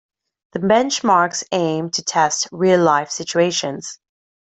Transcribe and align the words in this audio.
The 0.53 0.57
benchmarks 0.61 1.43
aim 1.51 1.91
to 1.91 2.01
test 2.03 2.47
"real-life" 2.51 3.11
situations. 3.11 3.99